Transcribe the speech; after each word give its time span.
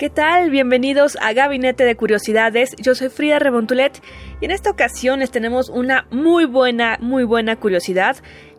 ¿Qué 0.00 0.08
tal? 0.08 0.48
Bienvenidos 0.48 1.18
a 1.20 1.34
Gabinete 1.34 1.84
de 1.84 1.94
Curiosidades. 1.94 2.74
Yo 2.78 2.94
soy 2.94 3.10
Frida 3.10 3.38
Rebontulet 3.38 4.02
y 4.40 4.46
en 4.46 4.50
esta 4.50 4.70
ocasión 4.70 5.20
les 5.20 5.30
tenemos 5.30 5.68
una 5.68 6.06
muy 6.10 6.46
buena, 6.46 6.96
muy 7.02 7.24
buena 7.24 7.56
curiosidad. 7.56 8.16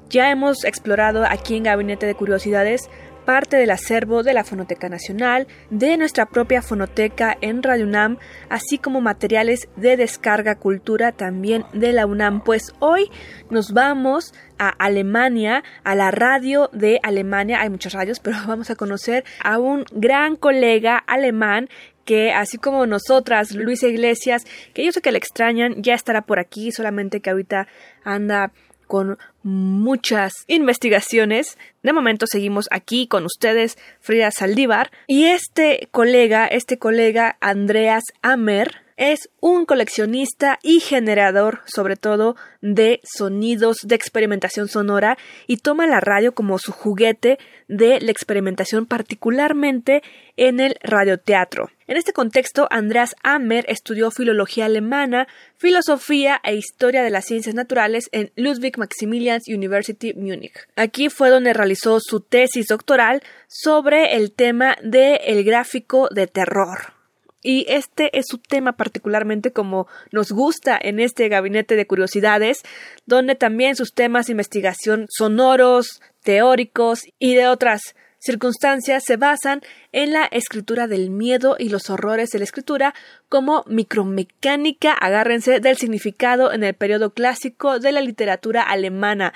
Ya 0.08 0.30
hemos 0.30 0.64
explorado 0.66 1.26
aquí 1.28 1.56
en 1.56 1.64
Gabinete 1.64 2.06
de 2.06 2.14
Curiosidades 2.14 2.92
parte 3.32 3.56
del 3.56 3.72
acervo 3.72 4.24
de 4.24 4.34
la 4.34 4.44
Fonoteca 4.44 4.90
Nacional, 4.90 5.48
de 5.70 5.96
nuestra 5.96 6.26
propia 6.26 6.62
fonoteca 6.62 7.38
en 7.40 7.64
Radio 7.64 7.86
UNAM, 7.86 8.18
así 8.50 8.78
como 8.78 9.00
materiales 9.00 9.70
de 9.78 9.96
descarga 9.96 10.56
cultura 10.56 11.14
también 11.14 11.64
de 11.72 11.94
la 11.94 12.06
UNAM. 12.06 12.44
Pues 12.44 12.74
hoy 12.80 13.10
nos 13.50 13.72
vamos 13.72 14.34
a 14.60 14.68
Alemania, 14.68 15.64
a 15.86 15.96
la 15.96 16.12
radio 16.12 16.70
de 16.74 17.00
Alemania. 17.04 17.62
Hay 17.62 17.70
muchas 17.70 17.94
radios, 17.94 18.20
pero 18.20 18.36
vamos 18.48 18.70
a 18.70 18.76
conocer 18.76 19.24
a 19.42 19.60
un 19.60 19.86
gran 19.94 20.36
colega 20.36 20.98
alemán 20.98 21.70
que 22.04 22.34
así 22.34 22.58
como 22.58 22.86
nosotras, 22.86 23.54
Luisa 23.54 23.88
Iglesias, 23.88 24.44
que 24.74 24.84
yo 24.84 24.92
sé 24.92 25.00
que 25.00 25.14
le 25.14 25.18
extrañan, 25.18 25.82
ya 25.82 25.94
estará 25.94 26.24
por 26.24 26.38
aquí, 26.38 26.74
solamente 26.74 27.22
que 27.22 27.30
ahorita 27.30 27.70
anda 28.04 28.52
con 28.92 29.18
muchas 29.42 30.34
investigaciones. 30.48 31.58
De 31.82 31.94
momento 31.94 32.28
seguimos 32.28 32.66
aquí 32.72 33.08
con 33.08 33.24
ustedes, 33.24 33.78
Frida 34.02 34.32
Saldívar. 34.32 34.92
Y 35.08 35.28
este 35.28 35.88
colega, 35.92 36.46
este 36.46 36.78
colega 36.78 37.38
Andreas 37.40 38.04
Amer, 38.22 38.81
es 39.02 39.32
un 39.40 39.66
coleccionista 39.66 40.60
y 40.62 40.80
generador, 40.80 41.62
sobre 41.66 41.96
todo, 41.96 42.36
de 42.62 43.02
sonidos 43.04 43.78
de 43.84 43.96
experimentación 43.96 44.68
sonora 44.68 45.18
y 45.48 45.58
toma 45.58 45.88
la 45.88 46.00
radio 46.00 46.36
como 46.36 46.60
su 46.60 46.72
juguete 46.72 47.40
de 47.68 48.00
la 48.00 48.12
experimentación, 48.12 48.86
particularmente 48.86 50.04
en 50.38 50.60
el 50.60 50.76
radioteatro. 50.84 51.72
En 51.88 51.98
este 51.98 52.14
contexto, 52.14 52.68
Andreas 52.70 53.16
Amer 53.24 53.66
estudió 53.70 54.12
filología 54.12 54.66
alemana, 54.66 55.28
filosofía 55.58 56.40
e 56.44 56.54
historia 56.54 57.02
de 57.02 57.10
las 57.10 57.26
ciencias 57.26 57.56
naturales 57.56 58.08
en 58.12 58.32
Ludwig 58.36 58.78
Maximilians 58.78 59.48
University 59.48 60.14
Munich. 60.14 60.68
Aquí 60.76 61.10
fue 61.10 61.32
donde 61.32 61.54
realizó 61.54 62.00
su 62.00 62.20
tesis 62.20 62.68
doctoral 62.68 63.24
sobre 63.48 64.16
el 64.16 64.32
tema 64.32 64.76
del 64.84 65.20
el 65.26 65.44
gráfico 65.44 66.08
de 66.12 66.28
terror. 66.28 67.01
Y 67.42 67.66
este 67.68 68.18
es 68.18 68.28
su 68.28 68.38
tema 68.38 68.74
particularmente 68.74 69.52
como 69.52 69.88
nos 70.12 70.32
gusta 70.32 70.78
en 70.80 71.00
este 71.00 71.28
gabinete 71.28 71.76
de 71.76 71.88
curiosidades, 71.88 72.62
donde 73.06 73.36
también 73.36 73.76
sus 73.76 73.94
temas 73.94 74.28
de 74.28 74.34
investigación 74.34 75.08
sonoros, 75.10 76.02
teóricos 76.24 77.02
y 77.18 77.36
de 77.36 77.48
otras 77.48 77.96
circunstancias 78.22 79.04
se 79.04 79.18
basan 79.18 79.62
en 79.92 80.14
la 80.14 80.26
escritura 80.26 80.88
del 80.88 81.10
miedo 81.10 81.56
y 81.58 81.70
los 81.70 81.90
horrores 81.90 82.30
de 82.30 82.38
la 82.38 82.46
escritura 82.46 82.94
como 83.30 83.64
micromecánica, 83.68 84.94
agárrense 84.94 85.60
del 85.60 85.78
significado 85.78 86.54
en 86.54 86.64
el 86.64 86.76
periodo 86.76 87.14
clásico 87.14 87.80
de 87.80 87.92
la 87.92 88.02
literatura 88.02 88.62
alemana. 88.62 89.34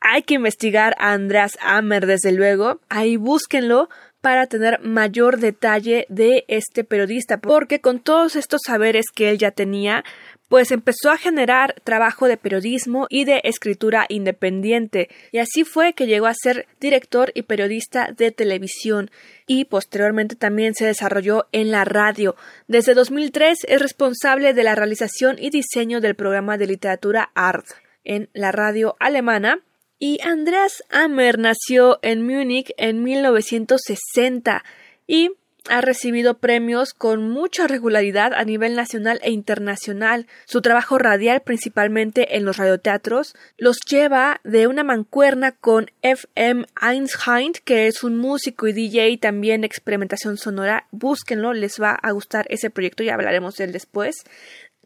Hay 0.00 0.22
que 0.22 0.34
investigar 0.34 0.96
a 0.98 1.12
Andreas 1.12 1.58
Hammer, 1.60 2.06
desde 2.06 2.32
luego. 2.32 2.80
Ahí 2.88 3.16
búsquenlo 3.16 3.90
para 4.20 4.46
tener 4.46 4.80
mayor 4.80 5.38
detalle 5.38 6.06
de 6.08 6.44
este 6.48 6.84
periodista, 6.84 7.38
porque 7.38 7.80
con 7.80 8.00
todos 8.00 8.36
estos 8.36 8.60
saberes 8.66 9.06
que 9.14 9.30
él 9.30 9.38
ya 9.38 9.50
tenía, 9.50 10.04
pues 10.48 10.72
empezó 10.72 11.10
a 11.10 11.16
generar 11.16 11.76
trabajo 11.84 12.26
de 12.26 12.36
periodismo 12.36 13.06
y 13.08 13.24
de 13.24 13.40
escritura 13.44 14.06
independiente, 14.08 15.08
y 15.30 15.38
así 15.38 15.62
fue 15.62 15.92
que 15.92 16.08
llegó 16.08 16.26
a 16.26 16.34
ser 16.34 16.66
director 16.80 17.30
y 17.34 17.42
periodista 17.42 18.12
de 18.16 18.32
televisión, 18.32 19.10
y 19.46 19.64
posteriormente 19.66 20.34
también 20.34 20.74
se 20.74 20.86
desarrolló 20.86 21.46
en 21.52 21.70
la 21.70 21.84
radio. 21.84 22.34
Desde 22.66 22.94
2003 22.94 23.58
es 23.68 23.80
responsable 23.80 24.52
de 24.52 24.64
la 24.64 24.74
realización 24.74 25.36
y 25.38 25.50
diseño 25.50 26.00
del 26.00 26.16
programa 26.16 26.58
de 26.58 26.66
literatura 26.66 27.30
Art 27.34 27.66
en 28.04 28.28
la 28.32 28.50
radio 28.50 28.96
alemana, 28.98 29.60
y 30.00 30.18
Andreas 30.22 30.82
Hammer 30.88 31.38
nació 31.38 31.98
en 32.02 32.26
Múnich 32.26 32.72
en 32.78 33.02
1960 33.02 34.64
y 35.06 35.30
ha 35.68 35.82
recibido 35.82 36.38
premios 36.38 36.94
con 36.94 37.28
mucha 37.28 37.66
regularidad 37.66 38.32
a 38.32 38.44
nivel 38.44 38.74
nacional 38.74 39.20
e 39.22 39.30
internacional. 39.30 40.26
Su 40.46 40.62
trabajo 40.62 40.96
radial, 40.96 41.42
principalmente 41.42 42.38
en 42.38 42.46
los 42.46 42.56
radioteatros, 42.56 43.34
los 43.58 43.78
lleva 43.80 44.40
de 44.42 44.66
una 44.66 44.84
mancuerna 44.84 45.52
con 45.52 45.90
FM 46.00 46.64
Einstein, 46.80 47.52
que 47.64 47.86
es 47.86 48.02
un 48.02 48.16
músico 48.16 48.68
y 48.68 48.72
DJ 48.72 49.18
también 49.18 49.60
de 49.60 49.66
experimentación 49.66 50.38
sonora. 50.38 50.86
Búsquenlo, 50.92 51.52
les 51.52 51.78
va 51.78 51.92
a 51.92 52.10
gustar 52.12 52.46
ese 52.48 52.70
proyecto, 52.70 53.02
ya 53.02 53.14
hablaremos 53.14 53.56
de 53.56 53.64
él 53.64 53.72
después. 53.72 54.16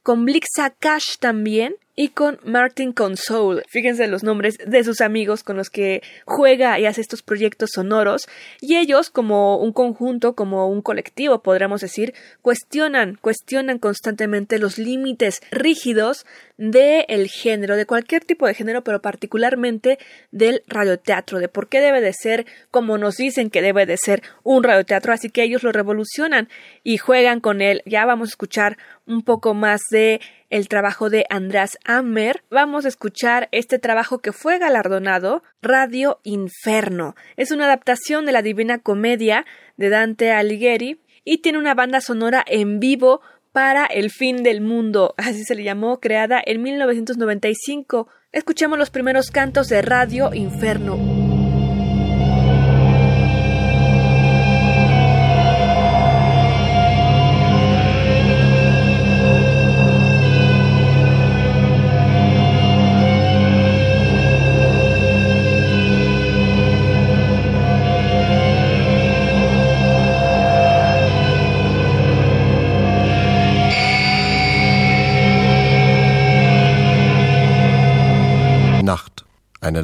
Con 0.02 0.24
Blixa 0.24 0.70
Cash 0.70 1.18
también, 1.20 1.76
y 1.96 2.08
con 2.08 2.38
Martin 2.44 2.92
Console. 2.92 3.62
Fíjense 3.68 4.08
los 4.08 4.22
nombres 4.22 4.56
de 4.64 4.84
sus 4.84 5.00
amigos 5.00 5.42
con 5.42 5.56
los 5.56 5.70
que 5.70 6.02
juega 6.24 6.78
y 6.78 6.86
hace 6.86 7.00
estos 7.00 7.22
proyectos 7.22 7.70
sonoros 7.74 8.26
y 8.60 8.76
ellos 8.76 9.10
como 9.10 9.58
un 9.58 9.72
conjunto, 9.72 10.34
como 10.34 10.68
un 10.68 10.82
colectivo, 10.82 11.42
podríamos 11.42 11.80
decir, 11.80 12.14
cuestionan, 12.42 13.16
cuestionan 13.20 13.78
constantemente 13.78 14.58
los 14.58 14.78
límites 14.78 15.40
rígidos 15.50 16.26
del 16.56 17.04
el 17.08 17.28
género, 17.28 17.76
de 17.76 17.86
cualquier 17.86 18.24
tipo 18.24 18.46
de 18.46 18.54
género, 18.54 18.84
pero 18.84 19.00
particularmente 19.00 19.98
del 20.30 20.62
radioteatro, 20.66 21.38
de 21.38 21.48
por 21.48 21.68
qué 21.68 21.80
debe 21.80 22.00
de 22.00 22.12
ser 22.12 22.46
como 22.70 22.98
nos 22.98 23.16
dicen 23.16 23.50
que 23.50 23.62
debe 23.62 23.86
de 23.86 23.96
ser 23.96 24.22
un 24.42 24.62
radioteatro, 24.62 25.12
así 25.12 25.30
que 25.30 25.42
ellos 25.42 25.62
lo 25.62 25.72
revolucionan 25.72 26.48
y 26.82 26.98
juegan 26.98 27.40
con 27.40 27.60
él. 27.60 27.82
Ya 27.86 28.04
vamos 28.04 28.28
a 28.28 28.32
escuchar 28.32 28.78
un 29.06 29.22
poco 29.22 29.54
más 29.54 29.80
de 29.90 30.20
el 30.50 30.68
trabajo 30.68 31.10
de 31.10 31.26
András 31.30 31.78
Ammer, 31.84 32.42
vamos 32.50 32.84
a 32.84 32.88
escuchar 32.88 33.48
este 33.52 33.78
trabajo 33.78 34.18
que 34.18 34.32
fue 34.32 34.58
galardonado, 34.58 35.42
Radio 35.62 36.20
Inferno. 36.22 37.14
Es 37.36 37.50
una 37.50 37.64
adaptación 37.64 38.26
de 38.26 38.32
la 38.32 38.42
Divina 38.42 38.78
Comedia 38.78 39.44
de 39.76 39.88
Dante 39.88 40.32
Alighieri 40.32 41.00
y 41.24 41.38
tiene 41.38 41.58
una 41.58 41.74
banda 41.74 42.00
sonora 42.00 42.44
en 42.46 42.80
vivo 42.80 43.20
para 43.52 43.86
el 43.86 44.10
fin 44.10 44.42
del 44.42 44.60
mundo, 44.60 45.14
así 45.16 45.44
se 45.44 45.54
le 45.54 45.62
llamó, 45.62 46.00
creada 46.00 46.42
en 46.44 46.60
1995. 46.62 48.08
Escuchemos 48.32 48.78
los 48.78 48.90
primeros 48.90 49.30
cantos 49.30 49.68
de 49.68 49.80
Radio 49.80 50.34
Inferno. 50.34 51.23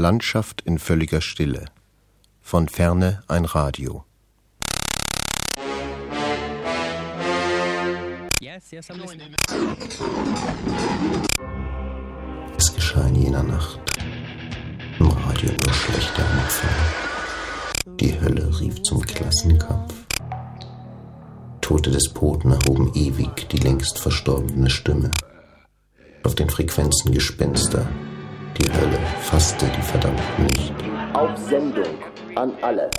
Landschaft 0.00 0.62
in 0.62 0.78
völliger 0.78 1.20
Stille. 1.20 1.66
Von 2.40 2.68
ferne 2.68 3.22
ein 3.28 3.44
Radio. 3.44 4.04
Es 12.56 12.74
geschah 12.74 13.06
in 13.08 13.14
jener 13.14 13.42
Nacht. 13.42 13.80
Im 14.98 15.06
Radio 15.06 15.50
nur 15.50 15.74
schlechter 15.74 16.24
Empfang. 16.24 17.96
Die 18.00 18.18
Hölle 18.20 18.58
rief 18.60 18.82
zum 18.82 19.02
Klassenkampf. 19.02 19.94
Tote 21.60 21.90
Despoten 21.90 22.52
erhoben 22.52 22.90
ewig 22.94 23.48
die 23.50 23.58
längst 23.58 23.98
verstorbene 23.98 24.70
Stimme. 24.70 25.10
Auf 26.22 26.34
den 26.34 26.48
Frequenzen 26.48 27.12
Gespenster, 27.12 27.86
die 28.60 28.72
Hölle 28.72 28.98
fasste 29.20 29.66
die 29.76 29.82
Verdammten 29.82 30.44
nicht. 30.44 30.74
Auf 31.14 31.36
Sendung 31.36 31.94
an 32.34 32.52
alle. 32.62 32.90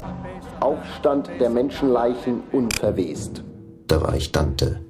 Aufstand 0.60 1.30
der 1.40 1.50
Menschenleichen 1.50 2.44
unverwest. 2.52 3.44
Da 3.88 4.02
war 4.02 4.16
ich 4.16 4.32
Dante. 4.32 4.82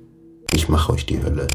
Ich 0.53 0.69
mach 0.69 0.89
euch 0.89 1.06
die 1.06 1.21
Hölle. 1.21 1.47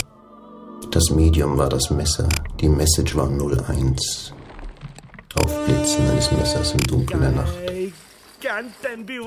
Das 0.90 1.10
Medium 1.10 1.58
war 1.58 1.68
das 1.68 1.90
Messer, 1.90 2.28
die 2.60 2.68
Message 2.68 3.16
war 3.16 3.28
01. 3.28 4.32
Aufblitzen 5.42 6.08
eines 6.10 6.32
Messers 6.32 6.72
im 6.72 6.80
Dunkeln 6.80 7.20
der 7.20 7.32
Nacht. 7.32 7.54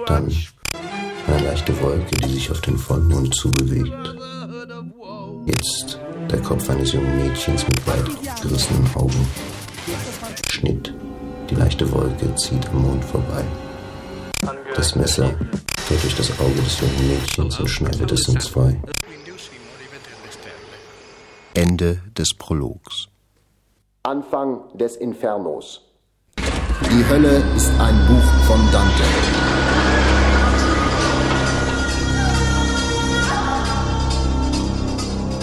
Dann 0.08 0.32
eine 1.28 1.46
leichte 1.46 1.82
Wolke, 1.82 2.16
die 2.16 2.34
sich 2.34 2.50
auf 2.50 2.62
den 2.62 2.78
Vollmond 2.78 3.36
zubewegt. 3.36 4.16
Jetzt 5.46 6.00
der 6.32 6.40
Kopf 6.42 6.70
eines 6.70 6.94
jungen 6.94 7.18
Mädchens 7.18 7.66
mit 7.68 7.88
weit 7.88 8.10
aufgerissenen 8.10 8.90
Augen. 8.96 9.28
Schnitt. 10.60 10.94
Die 11.50 11.56
leichte 11.56 11.90
Wolke 11.92 12.36
zieht 12.36 12.68
am 12.70 12.82
Mond 12.82 13.04
vorbei. 13.06 13.44
Das 14.76 14.94
Messer 14.96 15.30
fährt 15.78 16.04
durch 16.04 16.16
das 16.16 16.38
Auge 16.40 16.62
des 16.62 16.82
jungen 16.82 17.08
Mädchens 17.08 17.60
und 17.60 17.70
schneidet 17.70 18.12
es 18.12 18.28
in 18.28 18.40
zwei. 18.42 18.76
Ende 21.54 22.02
des 22.18 22.34
Prologs. 22.38 23.08
Anfang 24.04 24.62
des 24.78 24.98
Infernos. 24.98 25.82
Die 26.38 27.06
Hölle 27.10 27.42
ist 27.56 27.72
ein 27.80 27.96
Buch 28.08 28.46
von 28.46 28.60
Dante. 28.72 29.04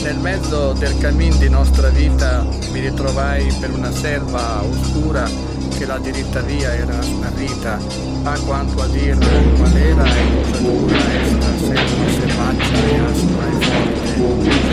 Nel 0.07 0.19
mezzo 0.19 0.73
del 0.73 0.97
cammin 0.99 1.37
di 1.37 1.49
nostra 1.49 1.89
vita 1.89 2.47
mi 2.71 2.79
ritrovai 2.79 3.53
per 3.59 3.73
una 3.73 3.91
selva 3.91 4.63
oscura 4.63 5.29
che 5.77 5.85
la 5.85 5.99
diritta 5.99 6.43
via 6.43 6.73
era 6.73 7.03
smarrita, 7.03 7.77
a 8.23 8.39
quanto 8.39 8.83
a 8.83 8.87
dir 8.87 9.19
qual 9.19 9.77
era 9.77 10.05
e 10.05 10.31
cosa 10.33 10.59
dura 10.59 10.97
esta 11.13 11.59
selva 11.59 12.11
selvaggia 12.21 12.87
e 12.87 12.99
aspra 13.01 13.47
e 13.49 13.65
forte, 13.65 14.66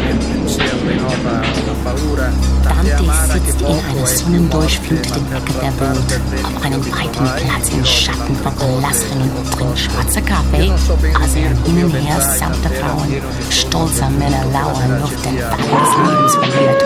Dante 2.63 3.03
sitzt 3.33 3.61
in 3.61 3.67
einer 3.67 4.07
sonnendurchfluteten 4.07 5.33
Ecke 5.33 5.53
der 5.53 5.79
Welt, 5.79 6.21
auf 6.55 6.63
einem 6.63 6.81
breiten 6.81 7.11
Platz 7.11 7.69
im 7.71 7.85
Schatten 7.85 8.35
von 8.35 8.53
Pilastern 8.55 9.21
und 9.21 9.51
trinkt 9.51 9.79
schwarzer 9.79 10.21
Kaffee, 10.21 10.69
als 10.69 11.35
er 11.35 11.51
im 11.51 11.65
Innenheer 11.65 12.21
samt 12.21 12.63
der 12.63 12.71
Frauen, 12.71 13.21
stolzer 13.49 14.09
Männer 14.09 14.45
lauern 14.51 15.01
Luft 15.01 15.25
den 15.25 15.35
Ball 15.35 15.57
des 15.59 15.93
Lebens 16.11 16.35
verliert. 16.35 16.83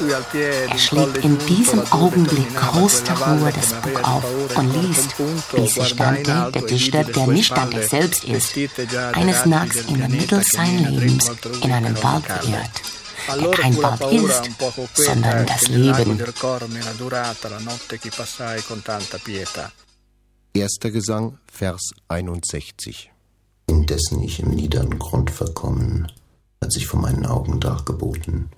Er 0.00 0.78
schlägt 0.78 1.18
in 1.18 1.38
diesem 1.46 1.80
Augenblick 1.92 2.54
groß 2.56 3.04
der 3.04 3.16
Ruhe 3.16 3.52
das 3.54 3.72
Buch 3.74 4.02
auf 4.02 4.24
und 4.56 4.82
liest, 4.82 5.14
wie 5.54 5.68
sich 5.68 5.96
Dante, 5.96 6.50
der 6.52 6.62
Dichter, 6.62 7.04
der 7.04 7.26
nicht 7.26 7.56
Dante 7.56 7.82
selbst 7.86 8.24
ist, 8.24 8.56
eines 9.12 9.46
Nachts 9.46 9.76
in 9.88 9.98
der 9.98 10.08
Mitte 10.08 10.42
seines 10.44 10.90
Lebens 10.90 11.30
in 11.62 11.72
einen 11.72 12.02
Wald 12.02 12.24
verirrt 12.24 12.82
der 13.28 13.50
kein 13.50 13.76
Wald 13.82 14.12
ist, 14.12 14.50
sondern 14.94 15.46
das 15.46 15.68
Leben. 15.68 16.18
Erster 20.52 20.90
Gesang, 20.90 21.38
Vers 21.50 21.90
61. 22.08 23.10
Indessen 23.66 24.22
ich 24.22 24.40
im 24.40 24.50
niederen 24.50 24.98
Grund 24.98 25.30
verkommen, 25.30 26.12
hat 26.62 26.72
sich 26.72 26.86
vor 26.86 27.00
meinen 27.00 27.26
Augen 27.26 27.60
dargeboten, 27.60 28.50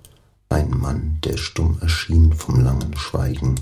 ein 0.48 0.70
Mann, 0.70 1.18
der 1.24 1.36
stumm 1.36 1.78
erschien 1.82 2.32
vom 2.32 2.62
langen 2.64 2.96
Schweigen. 2.96 3.56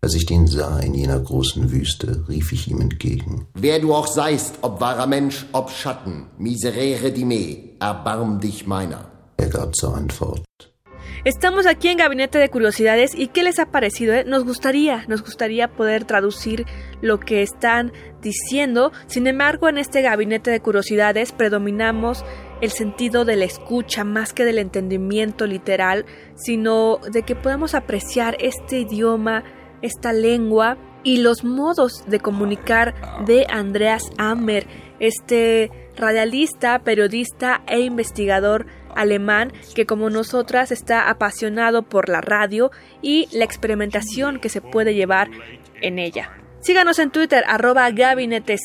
Als 0.00 0.14
ich 0.14 0.26
den 0.26 0.46
sah 0.46 0.78
in 0.78 0.94
jener 0.94 1.18
großen 1.18 1.72
Wüste, 1.72 2.24
rief 2.28 2.52
ich 2.52 2.70
ihm 2.70 2.80
entgegen. 2.80 3.46
Wer 3.54 3.80
du 3.80 3.94
auch 3.94 4.06
seist, 4.06 4.58
ob 4.62 4.80
wahrer 4.80 5.06
Mensch, 5.06 5.46
ob 5.52 5.70
Schatten, 5.70 6.26
miserere 6.38 7.10
di 7.10 7.24
me, 7.24 7.58
erbarm 7.80 8.38
dich 8.40 8.66
meiner. 8.66 9.10
Er 9.36 9.48
gab 9.48 9.74
zur 9.74 9.96
Antwort. 9.96 10.44
Estamos 11.24 11.66
aquí 11.66 11.88
en 11.88 11.98
Gabinete 11.98 12.38
de 12.38 12.48
Curiosidades 12.48 13.12
y 13.14 13.26
¿qué 13.28 13.42
les 13.42 13.58
ha 13.58 13.66
parecido? 13.66 14.14
eh? 14.14 14.24
Nos 14.24 14.44
gustaría, 14.44 15.04
nos 15.08 15.22
gustaría 15.22 15.66
poder 15.66 16.04
traducir 16.04 16.64
lo 17.02 17.18
que 17.18 17.42
están 17.42 17.92
diciendo. 18.22 18.92
Sin 19.08 19.26
embargo, 19.26 19.68
en 19.68 19.78
este 19.78 20.00
Gabinete 20.00 20.52
de 20.52 20.60
Curiosidades 20.60 21.32
predominamos 21.32 22.24
el 22.60 22.70
sentido 22.70 23.24
de 23.24 23.36
la 23.36 23.44
escucha 23.44 24.04
más 24.04 24.32
que 24.32 24.44
del 24.44 24.58
entendimiento 24.58 25.46
literal, 25.46 26.06
sino 26.34 26.98
de 27.10 27.22
que 27.22 27.36
podamos 27.36 27.74
apreciar 27.74 28.36
este 28.40 28.80
idioma, 28.80 29.44
esta 29.82 30.12
lengua 30.12 30.76
y 31.04 31.18
los 31.18 31.44
modos 31.44 32.04
de 32.06 32.20
comunicar 32.20 32.94
de 33.24 33.46
Andreas 33.48 34.10
Ammer, 34.18 34.66
este 34.98 35.70
radialista, 35.96 36.80
periodista 36.80 37.62
e 37.66 37.80
investigador 37.80 38.66
alemán 38.94 39.52
que 39.74 39.86
como 39.86 40.10
nosotras 40.10 40.72
está 40.72 41.08
apasionado 41.08 41.82
por 41.82 42.08
la 42.08 42.20
radio 42.20 42.70
y 43.00 43.28
la 43.32 43.44
experimentación 43.44 44.40
que 44.40 44.48
se 44.48 44.60
puede 44.60 44.94
llevar 44.94 45.30
en 45.80 45.98
ella. 45.98 46.32
Síganos 46.60 46.98
en 46.98 47.10
Twitter 47.10 47.44
arroba 47.46 47.90
gabinetec 47.90 48.58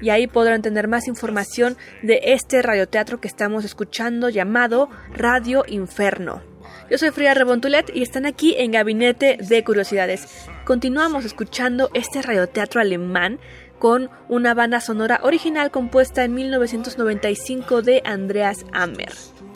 y 0.00 0.10
ahí 0.10 0.26
podrán 0.26 0.62
tener 0.62 0.88
más 0.88 1.08
información 1.08 1.76
de 2.02 2.20
este 2.24 2.62
radioteatro 2.62 3.20
que 3.20 3.28
estamos 3.28 3.64
escuchando 3.64 4.28
llamado 4.28 4.88
Radio 5.14 5.64
Inferno. 5.66 6.42
Yo 6.90 6.98
soy 6.98 7.10
Frida 7.10 7.34
Rebontulet 7.34 7.94
y 7.94 8.02
están 8.02 8.24
aquí 8.26 8.54
en 8.58 8.72
Gabinete 8.72 9.38
de 9.40 9.62
Curiosidades. 9.62 10.48
Continuamos 10.64 11.24
escuchando 11.24 11.90
este 11.94 12.22
radioteatro 12.22 12.80
alemán 12.80 13.38
con 13.78 14.10
una 14.28 14.54
banda 14.54 14.80
sonora 14.80 15.20
original 15.22 15.70
compuesta 15.70 16.24
en 16.24 16.34
1995 16.34 17.82
de 17.82 18.02
Andreas 18.04 18.64
Ammer. 18.72 19.12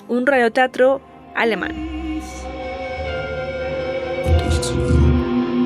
Un 0.09 0.27
radioteatro 0.27 1.01
alemán. 1.35 1.73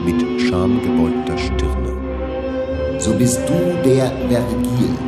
Mit. 0.05 1.66
So 3.07 3.13
bist 3.13 3.39
du 3.49 3.55
der 3.85 4.11
Vergil, 4.29 4.99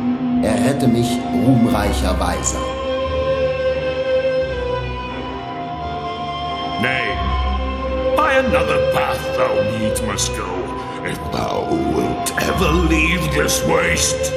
errette 0.41 0.87
mich 0.87 1.19
ruhmreicher 1.33 2.17
Weiser. 2.17 2.61
Nay, 6.81 7.09
by 8.15 8.35
another 8.39 8.79
path 8.93 9.19
thou 9.35 9.53
needs 9.77 10.01
must 10.03 10.31
go, 10.37 10.47
if 11.03 11.19
thou 11.33 11.67
wilt 11.93 12.31
ever 12.41 12.71
leave 12.87 13.21
this 13.33 13.61
waste. 13.67 14.31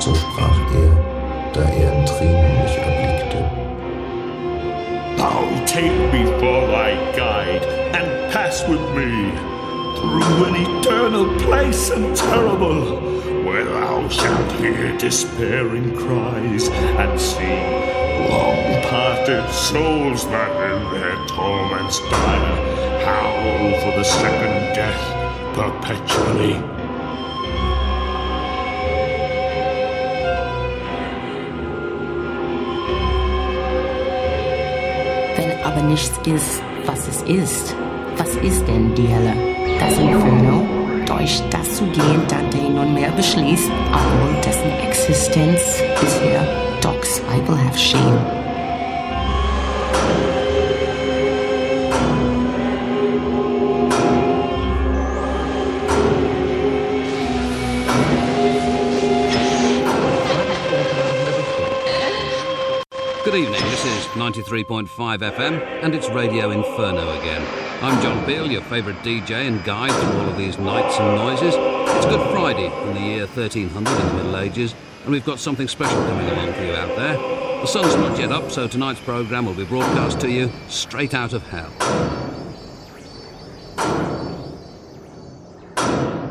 So 0.00 0.14
sprach 0.14 0.60
er, 0.72 0.96
da 1.52 1.60
er 1.60 1.92
in 1.92 2.06
Tränen 2.06 2.62
mich 2.62 2.78
erblickte. 2.78 3.44
Thou 5.18 5.44
take 5.66 5.98
me 6.10 6.24
for 6.40 6.66
thy 6.68 6.96
guide, 7.14 7.66
and 7.92 8.32
pass 8.32 8.66
with 8.66 8.80
me 8.96 9.30
through 9.98 10.44
an 10.44 10.56
eternal 10.56 11.26
place 11.40 11.90
and 11.90 12.16
terrible, 12.16 13.00
where 13.44 13.64
thou 13.64 14.08
shalt 14.08 14.52
hear 14.52 14.96
despairing 14.96 15.96
cries 15.96 16.68
and 16.68 17.20
see 17.20 17.58
long-parted 18.30 19.48
souls 19.50 20.26
that 20.28 20.50
in 20.70 20.80
their 20.94 21.16
torments 21.26 21.98
dire 22.10 22.56
howl 23.04 23.80
for 23.80 23.92
the 23.98 24.04
second 24.04 24.74
death 24.74 25.04
perpetually. 25.54 26.56
Aber 35.64 35.82
nichts 35.82 36.18
ist, 36.26 36.62
was 36.86 37.06
es 37.08 37.22
ist, 37.22 37.76
was 38.16 38.34
ist 38.36 38.66
denn 38.66 38.94
die 38.94 39.06
Hölle? 39.06 39.47
Das 39.78 39.98
Inferno? 39.98 40.66
Durch 41.06 41.42
das 41.50 41.76
zu 41.76 41.84
gehen 41.86 42.26
nunmehr 42.78 43.10
beschließt, 43.10 43.70
dessen 44.44 44.70
Existenz 44.86 45.82
bisher 46.00 46.46
doch 46.80 47.00
zweifelhaft 47.02 47.80
schien. 47.80 47.98
Good 63.24 63.34
evening, 63.34 63.60
this 63.70 63.84
is 63.84 64.06
93.5 64.16 64.88
FM 65.20 65.60
and 65.82 65.94
it's 65.94 66.08
Radio 66.08 66.50
Inferno 66.50 67.10
again. 67.20 67.67
I'm 67.80 68.02
John 68.02 68.26
Beale, 68.26 68.50
your 68.50 68.62
favourite 68.62 68.98
DJ 69.04 69.46
and 69.46 69.62
guide 69.62 69.92
through 69.92 70.20
all 70.20 70.28
of 70.28 70.36
these 70.36 70.58
nights 70.58 70.98
and 70.98 71.14
noises. 71.14 71.54
It's 71.56 72.06
Good 72.06 72.30
Friday. 72.32 72.38
Friday 72.48 72.88
in 72.88 72.94
the 72.94 73.00
year 73.00 73.26
1300 73.26 73.90
in 73.90 74.06
the 74.08 74.14
Middle 74.14 74.36
Ages, 74.38 74.74
and 75.04 75.12
we've 75.12 75.24
got 75.24 75.38
something 75.38 75.68
special 75.68 75.96
coming 76.06 76.28
along 76.28 76.54
for 76.54 76.64
you 76.64 76.72
out 76.72 76.96
there. 76.96 77.16
The 77.60 77.66
sun's 77.66 77.94
not 77.94 78.18
yet 78.18 78.32
up, 78.32 78.50
so 78.50 78.66
tonight's 78.66 79.00
programme 79.00 79.46
will 79.46 79.54
be 79.54 79.64
broadcast 79.64 80.18
to 80.20 80.30
you 80.30 80.50
straight 80.68 81.14
out 81.14 81.34
of 81.34 81.42
hell. 81.48 81.70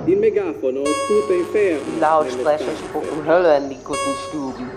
Il 0.05 0.17
megafono 0.17 0.83
sputa 0.85 1.33
inferno. 1.33 1.99
Lautsprecher 1.99 2.75
spucken 2.75 3.25
Hölle 3.25 3.57
in 3.57 3.69
die 3.69 3.79
guten 3.83 4.15
Stuben. 4.27 4.69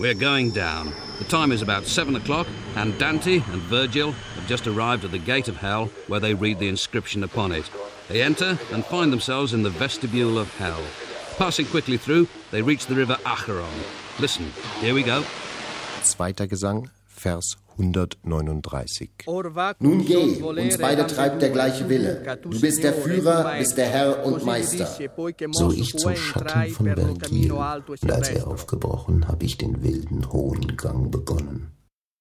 We're 0.00 0.14
going 0.14 0.50
down. 0.50 0.92
The 1.22 1.28
time 1.28 1.52
is 1.52 1.62
about 1.62 1.84
seven 1.84 2.16
o'clock, 2.16 2.48
and 2.74 2.98
Dante 2.98 3.36
and 3.36 3.62
Virgil 3.62 4.10
have 4.10 4.48
just 4.48 4.66
arrived 4.66 5.04
at 5.04 5.12
the 5.12 5.20
gate 5.20 5.46
of 5.46 5.56
hell 5.56 5.86
where 6.08 6.18
they 6.18 6.34
read 6.34 6.58
the 6.58 6.66
inscription 6.66 7.22
upon 7.22 7.52
it. 7.52 7.70
They 8.08 8.22
enter 8.22 8.58
and 8.72 8.84
find 8.84 9.12
themselves 9.12 9.54
in 9.54 9.62
the 9.62 9.70
vestibule 9.70 10.36
of 10.36 10.52
hell. 10.56 10.82
Passing 11.38 11.66
quickly 11.66 11.96
through, 11.96 12.26
they 12.50 12.60
reach 12.60 12.86
the 12.86 12.96
river 12.96 13.16
Acheron. 13.24 13.70
Listen, 14.18 14.52
here 14.80 14.94
we 14.94 15.04
go. 15.04 15.22
Zweiter 16.02 16.48
Gesang, 16.48 16.90
Vers 17.22 17.56
139. 17.78 19.10
Nun 19.78 20.04
geh, 20.04 20.42
uns 20.42 20.78
beide 20.78 21.06
treibt 21.06 21.40
der 21.40 21.50
gleiche 21.50 21.88
Wille. 21.88 22.20
Du 22.42 22.60
bist 22.60 22.82
der 22.82 22.92
Führer, 22.92 23.58
bist 23.58 23.76
der 23.76 23.86
Herr 23.86 24.26
und 24.26 24.44
Meister. 24.44 24.88
So 25.52 25.70
ich 25.70 25.96
zum 25.96 26.16
Schatten 26.16 26.72
von 26.72 26.86
Vergil, 26.86 27.52
und 27.52 28.10
als 28.10 28.28
er 28.28 28.48
aufgebrochen, 28.48 29.28
hab 29.28 29.40
ich 29.40 29.56
den 29.56 29.84
wilden 29.84 30.32
hohen 30.32 30.76
Gang 30.76 31.12
begonnen. 31.12 31.70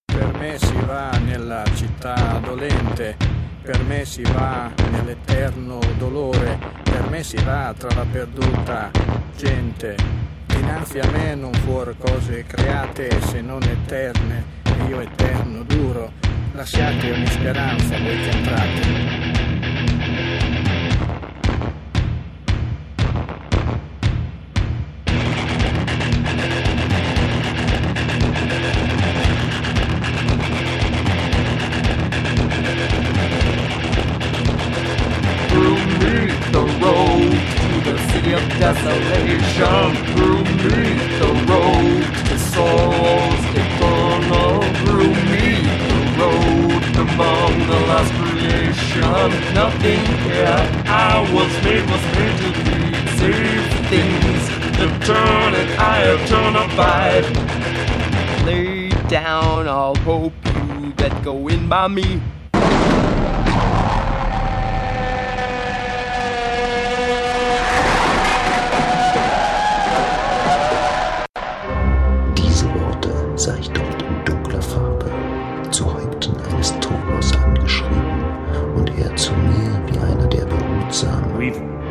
Per 0.05 0.34
me 0.38 0.60
si 0.60 0.79
va 0.88 1.17
nella 1.17 1.63
città 1.75 2.39
dolente, 2.46 3.17
per 3.63 3.84
me 3.86 4.05
si 4.05 4.22
va 4.22 4.72
nell'eterno 4.91 5.79
dolore, 5.98 6.60
per 6.84 7.10
me 7.10 7.24
si 7.24 7.38
va 7.38 7.74
tra 7.75 7.89
la 7.96 8.05
perduta 8.05 8.91
gente. 9.36 9.96
Dinanzi 10.46 11.00
a 11.00 11.10
me 11.10 11.34
non 11.34 11.53
fuor 11.53 11.96
cose 11.98 12.43
create 12.43 13.10
se 13.22 13.41
non 13.41 13.63
eterne 13.63 14.61
io 14.91 15.00
eterno, 15.00 15.63
duro, 15.63 16.12
lasciate 16.51 17.12
ogni 17.12 17.27
speranza 17.27 17.98
voi 17.98 18.17
che 18.17 18.29
entrate. 18.29 19.19
desolation 38.60 39.95
through 40.13 40.43
me 40.43 40.83
the 41.17 41.31
road 41.48 42.03
to 42.27 42.38
sorrows 42.38 43.30
among 47.22 47.60
the 47.68 47.80
last 47.92 48.12
creation. 48.20 49.30
Nothing 49.54 50.01
here. 50.25 50.60
I 50.88 51.22
was 51.36 51.51
made 51.63 51.86
was 51.92 52.04
made 52.18 52.38
to 52.44 52.50
be. 52.66 52.82
Save 53.18 53.66
things 53.92 54.42
that 54.78 55.10
and 55.54 55.70
I 55.80 55.98
have 56.08 56.22
turned 56.28 56.58
abide 56.58 57.25
lay 58.46 58.90
down 59.10 59.68
I'll 59.68 59.96
hope 59.98 60.34
you 60.46 60.92
that 60.94 61.24
go 61.24 61.48
in 61.48 61.70
by 61.70 61.88
me 61.88 62.20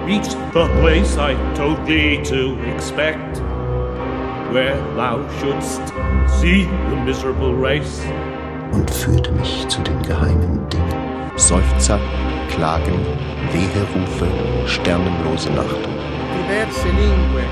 reached 0.04 0.36
the 0.52 0.66
place 0.80 1.16
I 1.16 1.34
told 1.54 1.86
thee 1.86 2.22
to 2.24 2.58
expect, 2.72 3.38
where 4.52 4.76
thou 4.96 5.26
shouldst 5.38 5.82
see 6.40 6.64
the 6.90 6.96
miserable 7.04 7.54
race. 7.54 8.02
Und 8.72 8.90
führte 8.90 9.32
mich 9.32 9.66
zu 9.68 9.80
den 9.82 10.00
geheimen 10.02 10.68
Dingen. 10.68 11.30
Seufzer, 11.36 11.98
Klagen, 12.48 13.00
Weherufe, 13.52 14.28
sternenlose 14.66 15.50
Nacht. 15.50 15.88
Diverse 16.34 16.88
lingue, 16.88 17.44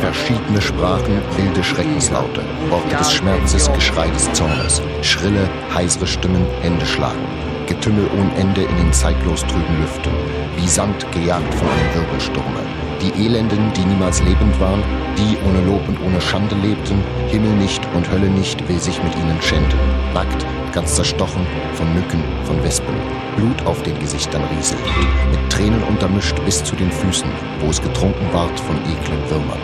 Verschiedene 0.00 0.62
Sprachen, 0.62 1.20
wilde 1.36 1.62
Schreckenslaute, 1.62 2.40
Worte 2.70 2.96
des 2.96 3.12
Schmerzes, 3.12 3.70
Geschrei 3.70 4.08
des 4.08 4.32
Zornes, 4.32 4.80
schrille, 5.02 5.46
heisere 5.74 6.06
Stimmen, 6.06 6.46
Hände 6.62 6.86
schlagen. 6.86 7.26
Getümmel 7.70 8.10
ohne 8.18 8.34
Ende 8.34 8.62
in 8.62 8.76
den 8.78 8.92
zeitlos 8.92 9.42
trüben 9.42 9.80
Lüften, 9.80 10.10
wie 10.56 10.66
Sand 10.66 11.06
gejagt 11.12 11.54
von 11.54 11.68
einem 11.68 11.94
Wirbelsturme. 11.94 12.60
Die 13.00 13.24
Elenden, 13.24 13.72
die 13.74 13.84
niemals 13.84 14.20
lebend 14.24 14.58
waren, 14.58 14.82
die 15.16 15.38
ohne 15.46 15.64
Lob 15.64 15.88
und 15.88 15.96
ohne 16.04 16.20
Schande 16.20 16.56
lebten, 16.56 17.00
Himmel 17.28 17.52
nicht 17.52 17.80
und 17.94 18.10
Hölle 18.10 18.28
nicht 18.28 18.68
will 18.68 18.80
sich 18.80 19.00
mit 19.04 19.14
ihnen 19.14 19.40
schänden. 19.40 19.78
Nackt, 20.12 20.44
ganz 20.72 20.96
zerstochen, 20.96 21.46
von 21.74 21.94
Mücken, 21.94 22.24
von 22.42 22.60
Wespen, 22.64 22.96
Blut 23.36 23.64
auf 23.64 23.80
den 23.84 23.96
Gesichtern 24.00 24.42
rieselt, 24.56 24.82
mit 25.30 25.52
Tränen 25.52 25.82
untermischt 25.84 26.44
bis 26.44 26.64
zu 26.64 26.74
den 26.74 26.90
Füßen, 26.90 27.30
wo 27.60 27.70
es 27.70 27.80
getrunken 27.80 28.26
ward 28.32 28.58
von 28.58 28.76
eklen 28.78 29.30
Würmern. 29.30 29.60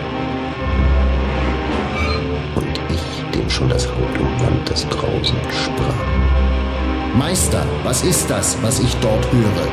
Und 2.55 2.79
ich, 2.89 3.37
dem 3.37 3.49
schon 3.49 3.67
das 3.67 3.85
Haut 3.85 4.17
umwand, 4.17 4.69
das 4.69 4.87
Grausen 4.87 5.37
sprach. 5.51 6.46
Meister, 7.17 7.65
was 7.83 8.03
ist 8.03 8.29
das, 8.29 8.55
was 8.61 8.79
ich 8.79 8.93
dort 8.97 9.25
höre? 9.31 9.67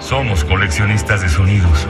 Somos 0.00 0.42
coleccionistas 0.42 1.20
de 1.20 1.28
sonidos. 1.28 1.86